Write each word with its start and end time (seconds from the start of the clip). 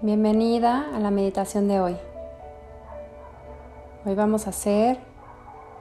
Bienvenida 0.00 0.94
a 0.94 1.00
la 1.00 1.10
meditación 1.10 1.66
de 1.66 1.80
hoy. 1.80 1.96
Hoy 4.04 4.14
vamos 4.14 4.46
a 4.46 4.50
hacer 4.50 4.96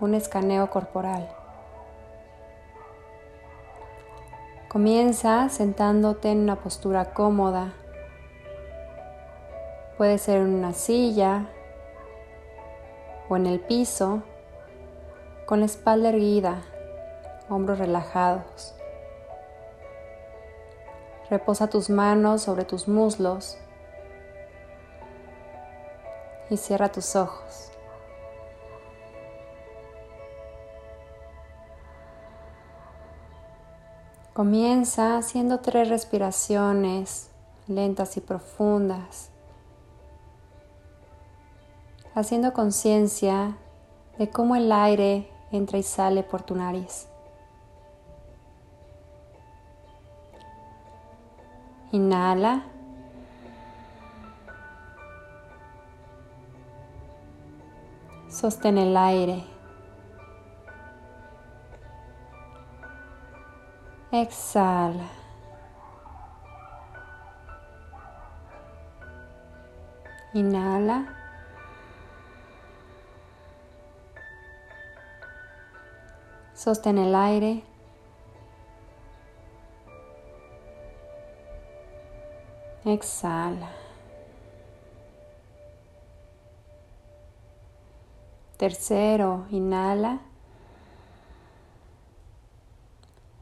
un 0.00 0.16
escaneo 0.16 0.68
corporal. 0.68 1.28
Comienza 4.68 5.48
sentándote 5.48 6.32
en 6.32 6.40
una 6.40 6.56
postura 6.56 7.14
cómoda. 7.14 7.72
Puede 9.96 10.18
ser 10.18 10.38
en 10.38 10.54
una 10.54 10.72
silla 10.72 11.46
o 13.28 13.36
en 13.36 13.46
el 13.46 13.60
piso, 13.60 14.24
con 15.46 15.60
la 15.60 15.66
espalda 15.66 16.08
erguida, 16.08 16.62
hombros 17.48 17.78
relajados. 17.78 18.74
Reposa 21.30 21.70
tus 21.70 21.90
manos 21.90 22.42
sobre 22.42 22.64
tus 22.64 22.88
muslos 22.88 23.56
y 26.50 26.56
cierra 26.56 26.92
tus 26.92 27.16
ojos. 27.16 27.70
Comienza 34.34 35.16
haciendo 35.16 35.60
tres 35.60 35.88
respiraciones 35.88 37.30
lentas 37.66 38.16
y 38.16 38.20
profundas, 38.20 39.30
haciendo 42.14 42.52
conciencia 42.52 43.56
de 44.18 44.28
cómo 44.28 44.56
el 44.56 44.70
aire 44.72 45.30
entra 45.52 45.78
y 45.78 45.82
sale 45.82 46.22
por 46.22 46.42
tu 46.42 46.54
nariz. 46.54 47.06
Inhala. 51.92 52.64
Sostén 58.40 58.78
el 58.78 58.96
aire. 58.96 59.44
Exhala. 64.10 65.08
Inhala. 70.32 71.04
Sostén 76.54 76.96
el 76.96 77.14
aire. 77.14 77.62
Exhala. 82.86 83.79
Tercero, 88.60 89.46
inhala. 89.48 90.20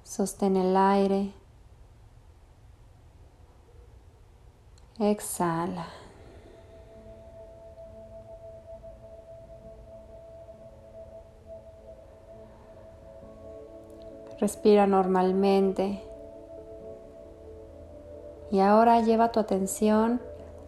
Sostén 0.05 0.57
el 0.57 0.77
aire. 0.77 1.33
Exhala. 5.01 5.89
Respira 14.39 14.87
normalmente. 14.87 16.01
Y 18.53 18.61
ahora 18.61 19.01
lleva 19.01 19.33
tu 19.33 19.41
atención 19.41 20.23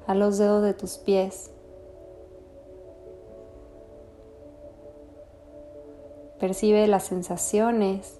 a 0.09 0.17
los 0.17 0.39
dedos 0.39 0.65
de 0.65 0.75
tus 0.75 0.99
pies. 0.99 1.53
Percibe 6.41 6.89
las 6.89 7.05
sensaciones. 7.05 8.19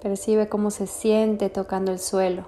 Percibe 0.00 0.48
cómo 0.48 0.70
se 0.70 0.86
siente 0.86 1.50
tocando 1.50 1.92
el 1.92 1.98
suelo. 1.98 2.46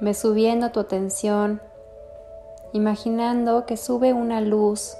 Ve 0.00 0.12
subiendo 0.12 0.72
tu 0.72 0.80
atención, 0.80 1.62
imaginando 2.72 3.64
que 3.64 3.76
sube 3.76 4.12
una 4.12 4.40
luz 4.40 4.96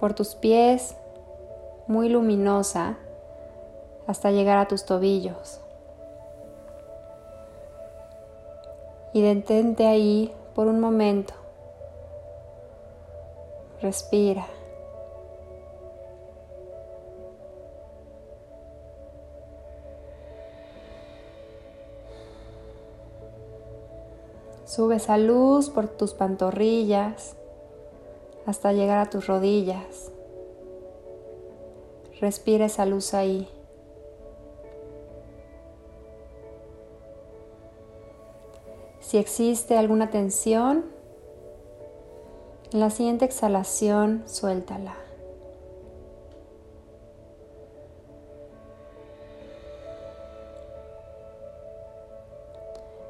por 0.00 0.14
tus 0.14 0.34
pies, 0.34 0.96
muy 1.86 2.08
luminosa, 2.08 2.98
hasta 4.08 4.32
llegar 4.32 4.58
a 4.58 4.66
tus 4.66 4.84
tobillos. 4.84 5.60
Y 9.12 9.22
detente 9.22 9.86
ahí 9.86 10.32
por 10.54 10.66
un 10.66 10.80
momento. 10.80 11.34
Respira. 13.82 14.46
Sube 24.64 24.96
esa 24.96 25.18
luz 25.18 25.68
por 25.68 25.88
tus 25.88 26.14
pantorrillas 26.14 27.34
hasta 28.46 28.72
llegar 28.72 28.98
a 28.98 29.10
tus 29.10 29.26
rodillas. 29.26 30.12
Respira 32.20 32.66
esa 32.66 32.86
luz 32.86 33.12
ahí. 33.14 33.48
Si 39.00 39.18
existe 39.18 39.76
alguna 39.76 40.10
tensión, 40.10 40.84
en 42.72 42.80
la 42.80 42.90
siguiente 42.90 43.24
exhalación 43.24 44.22
suéltala. 44.26 44.94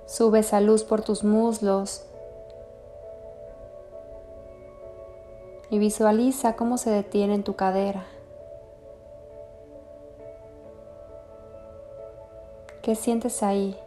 Sube 0.07 0.41
esa 0.41 0.61
luz 0.61 0.83
por 0.83 1.03
tus 1.03 1.23
muslos 1.23 2.05
y 5.71 5.79
visualiza 5.79 6.57
cómo 6.57 6.79
se 6.79 6.91
detiene 6.91 7.35
en 7.35 7.45
tu 7.45 7.55
cadera. 7.55 8.07
¿Qué 12.83 12.95
sientes 12.97 13.43
ahí? 13.43 13.79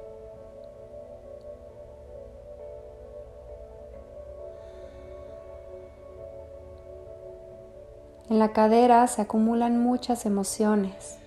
En 8.33 8.39
la 8.39 8.51
cadera 8.51 9.05
se 9.05 9.21
acumulan 9.21 9.77
muchas 9.77 10.25
emociones, 10.25 11.19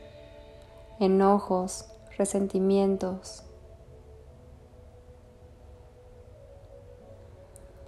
enojos, 0.99 1.87
resentimientos. 2.19 3.45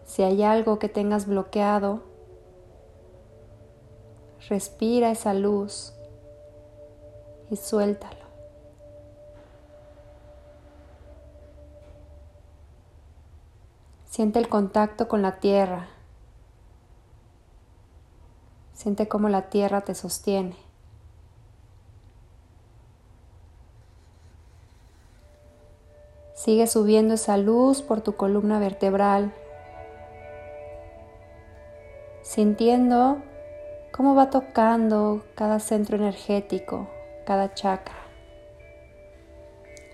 Si 0.05 0.23
hay 0.23 0.45
algo 0.45 0.78
que 0.78 0.89
tengas 0.89 1.27
bloqueado, 1.27 2.05
respira 4.49 5.11
esa 5.11 5.34
luz 5.34 5.95
y 7.51 7.57
suéltalo. 7.57 8.25
Siente 14.05 14.39
el 14.39 14.49
contacto 14.49 15.09
con 15.09 15.23
la 15.23 15.41
tierra. 15.41 15.97
Siente 18.88 19.06
cómo 19.06 19.28
la 19.28 19.51
tierra 19.51 19.83
te 19.83 19.95
sostiene. 19.95 20.57
Sigue 26.33 26.66
subiendo 26.66 27.13
esa 27.13 27.36
luz 27.36 27.83
por 27.83 28.01
tu 28.01 28.16
columna 28.16 28.59
vertebral, 28.59 29.34
sintiendo 32.22 33.18
cómo 33.92 34.15
va 34.15 34.30
tocando 34.30 35.22
cada 35.34 35.60
centro 35.60 35.98
energético, 35.98 36.89
cada 37.27 37.53
chakra, 37.53 37.98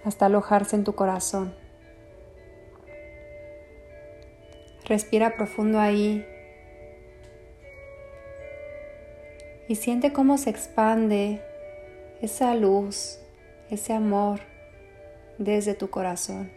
hasta 0.04 0.26
alojarse 0.26 0.76
en 0.76 0.84
tu 0.84 0.94
corazón. 0.94 1.52
Respira 4.84 5.34
profundo 5.34 5.80
ahí 5.80 6.24
y 9.69 9.76
siente 9.76 10.12
cómo 10.12 10.38
se 10.38 10.50
expande 10.50 11.43
esa 12.20 12.55
luz, 12.55 13.19
ese 13.70 13.93
amor 13.93 14.40
desde 15.38 15.75
tu 15.75 15.90
corazón. 15.90 16.50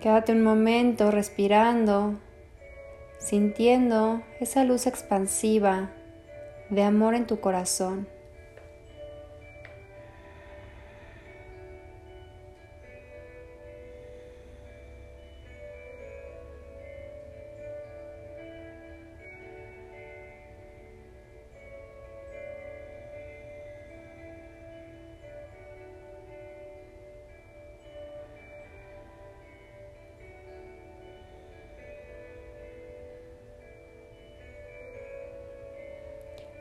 Quédate 0.00 0.32
un 0.32 0.44
momento 0.44 1.10
respirando, 1.10 2.14
sintiendo 3.18 4.22
esa 4.38 4.62
luz 4.62 4.86
expansiva 4.86 5.90
de 6.70 6.82
amor 6.82 7.14
en 7.14 7.26
tu 7.26 7.40
corazón. 7.40 8.06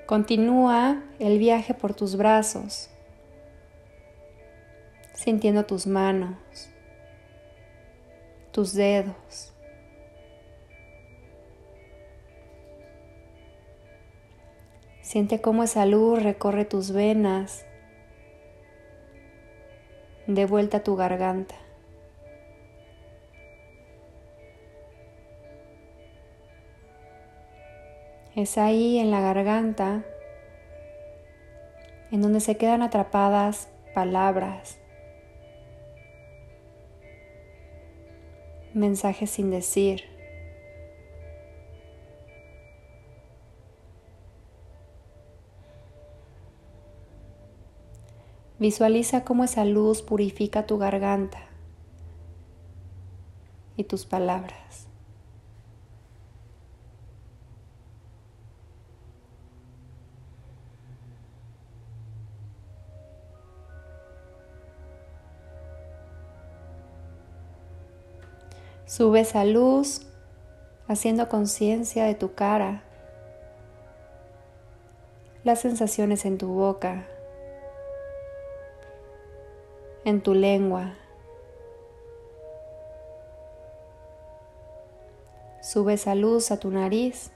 Continúa 0.05 1.01
el 1.17 1.39
viaje 1.39 1.73
por 1.73 1.95
tus 1.95 2.15
brazos, 2.15 2.91
sintiendo 5.15 5.65
tus 5.65 5.87
manos, 5.87 6.37
tus 8.51 8.75
dedos. 8.75 9.51
Siente 15.01 15.41
cómo 15.41 15.63
esa 15.63 15.87
luz 15.87 16.21
recorre 16.21 16.65
tus 16.65 16.91
venas, 16.91 17.65
de 20.27 20.45
vuelta 20.45 20.77
a 20.77 20.83
tu 20.83 20.95
garganta. 20.95 21.55
Es 28.35 28.57
ahí 28.57 28.99
en 28.99 29.11
la 29.11 29.21
garganta 29.21 30.03
en 32.11 32.21
donde 32.21 32.41
se 32.41 32.57
quedan 32.57 32.81
atrapadas 32.81 33.69
palabras, 33.93 34.77
mensajes 38.73 39.29
sin 39.29 39.51
decir. 39.51 40.03
Visualiza 48.59 49.23
cómo 49.23 49.45
esa 49.45 49.63
luz 49.63 50.01
purifica 50.01 50.65
tu 50.65 50.77
garganta 50.77 51.39
y 53.77 53.85
tus 53.85 54.05
palabras. 54.05 54.89
Sube 68.85 69.21
esa 69.21 69.45
luz 69.45 70.01
haciendo 70.87 71.27
conciencia 71.27 72.05
de 72.05 72.13
tu 72.13 72.35
cara, 72.35 72.83
las 75.43 75.59
sensaciones 75.59 76.23
en 76.25 76.37
tu 76.37 76.49
boca, 76.49 77.07
en 80.03 80.21
tu 80.21 80.35
lengua. 80.35 80.93
Sube 85.61 85.93
esa 85.93 86.13
luz 86.13 86.51
a 86.51 86.59
tu 86.59 86.69
nariz. 86.69 87.31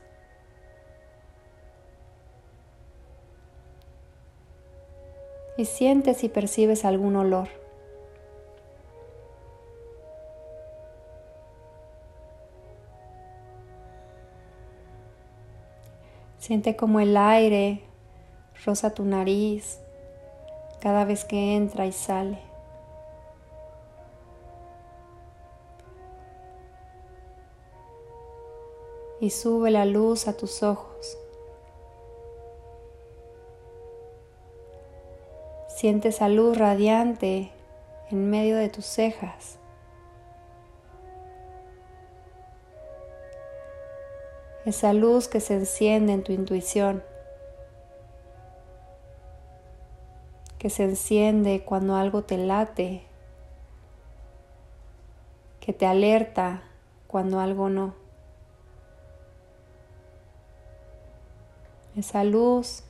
Y 5.58 5.66
sientes 5.66 6.24
y 6.24 6.30
percibes 6.30 6.86
algún 6.86 7.16
olor. 7.16 7.50
Siente 16.40 16.78
como 16.78 17.02
el 17.02 17.18
aire 17.18 17.84
roza 18.66 18.94
tu 18.94 19.04
nariz 19.04 19.80
cada 20.80 21.04
vez 21.04 21.26
que 21.26 21.56
entra 21.56 21.86
y 21.86 21.92
sale. 21.92 22.40
Y 29.20 29.32
sube 29.32 29.70
la 29.70 29.84
luz 29.84 30.30
a 30.30 30.38
tus 30.38 30.64
ojos. 30.64 31.18
Siente 35.68 36.08
esa 36.10 36.30
luz 36.30 36.58
radiante 36.58 37.52
en 38.12 38.30
medio 38.30 38.56
de 38.56 38.70
tus 38.70 38.86
cejas. 38.86 39.59
Esa 44.66 44.94
luz 44.94 45.28
que 45.28 45.40
se 45.40 45.54
enciende 45.56 46.14
en 46.14 46.24
tu 46.24 46.32
intuición, 46.32 47.04
que 50.58 50.70
se 50.70 50.84
enciende 50.84 51.64
cuando 51.64 51.96
algo 51.96 52.24
te 52.24 52.38
late, 52.38 53.04
que 55.62 55.74
te 55.74 55.86
alerta 55.86 56.64
cuando 57.08 57.40
algo 57.40 57.70
no. 57.70 57.96
Esa 61.96 62.24
luz, 62.24 62.84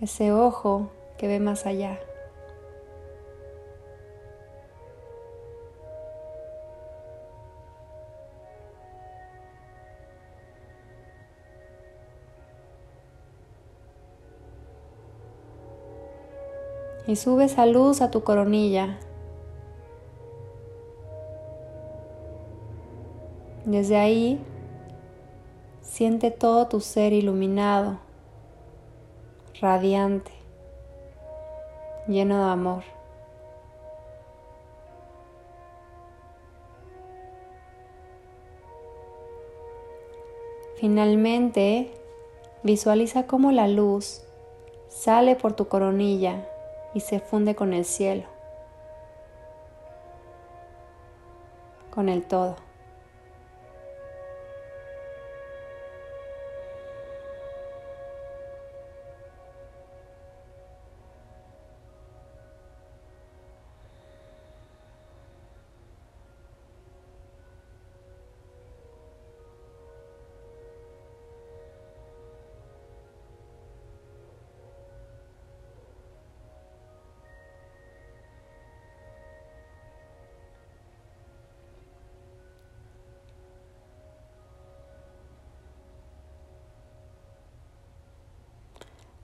ese 0.00 0.32
ojo 0.32 0.90
que 1.16 1.28
ve 1.28 1.40
más 1.40 1.66
allá. 1.66 1.98
Y 17.08 17.16
sube 17.16 17.46
esa 17.46 17.64
luz 17.64 18.02
a 18.02 18.10
tu 18.10 18.22
coronilla. 18.22 18.98
Desde 23.64 23.96
ahí, 23.96 24.38
siente 25.80 26.30
todo 26.30 26.68
tu 26.68 26.80
ser 26.80 27.14
iluminado, 27.14 27.98
radiante, 29.58 30.32
lleno 32.06 32.44
de 32.44 32.50
amor. 32.50 32.82
Finalmente, 40.76 41.90
visualiza 42.62 43.26
cómo 43.26 43.50
la 43.50 43.66
luz 43.66 44.20
sale 44.88 45.36
por 45.36 45.54
tu 45.54 45.68
coronilla 45.68 46.44
y 46.94 47.00
se 47.00 47.20
funde 47.20 47.54
con 47.54 47.72
el 47.72 47.84
cielo, 47.84 48.24
con 51.90 52.08
el 52.08 52.24
todo. 52.24 52.67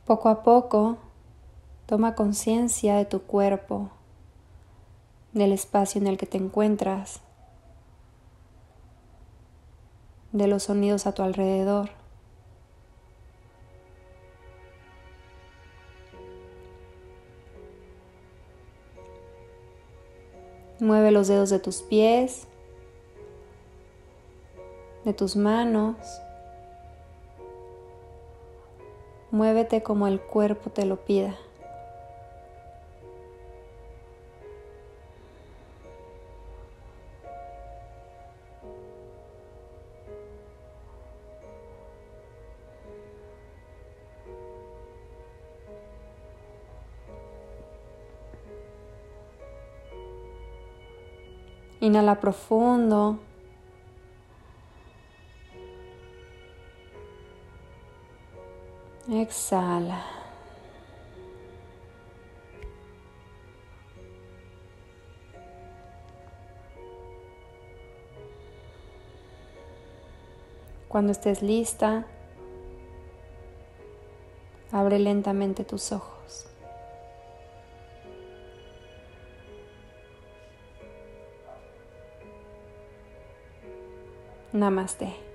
Poco 0.06 0.28
a 0.28 0.42
poco, 0.42 0.98
toma 1.86 2.14
conciencia 2.14 2.96
de 2.96 3.04
tu 3.04 3.22
cuerpo, 3.22 3.90
del 5.32 5.52
espacio 5.52 6.00
en 6.00 6.06
el 6.06 6.18
que 6.18 6.26
te 6.26 6.36
encuentras, 6.36 7.20
de 10.32 10.46
los 10.46 10.64
sonidos 10.64 11.06
a 11.06 11.12
tu 11.12 11.22
alrededor. 11.22 11.90
Mueve 20.80 21.12
los 21.12 21.28
dedos 21.28 21.50
de 21.50 21.60
tus 21.60 21.82
pies 21.82 22.46
de 25.04 25.12
tus 25.12 25.36
manos. 25.36 25.96
Muévete 29.34 29.82
como 29.82 30.06
el 30.06 30.20
cuerpo 30.20 30.70
te 30.70 30.86
lo 30.86 30.94
pida. 30.94 31.34
Inhala 51.80 52.20
profundo. 52.20 53.18
Exhala. 59.14 60.02
Cuando 70.88 71.12
estés 71.12 71.42
lista, 71.42 72.06
abre 74.72 74.98
lentamente 74.98 75.64
tus 75.64 75.92
ojos. 75.92 76.48
Namaste. 84.52 85.33